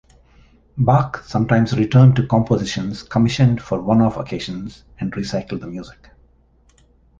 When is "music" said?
5.67-6.09